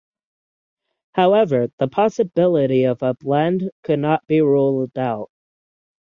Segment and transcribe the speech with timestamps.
[1.11, 5.29] However, the possibility of a blend could not be ruled out.